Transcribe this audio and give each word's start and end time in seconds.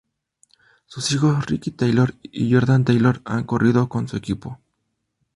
Sus 0.87 1.11
hijos 1.11 1.45
Ricky 1.45 1.69
Taylor 1.69 2.15
y 2.23 2.51
Jordan 2.51 2.83
Taylor 2.85 3.21
han 3.23 3.43
corrido 3.43 3.87
con 3.87 4.07
su 4.07 4.17
equipo. 4.17 4.59